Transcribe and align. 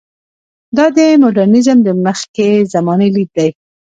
دا 0.77 0.85
د 0.95 0.97
مډرنیزم 1.21 1.77
د 1.83 1.89
مخکې 2.05 2.47
زمانې 2.73 3.07
لید 3.15 3.31
دی. 3.37 3.49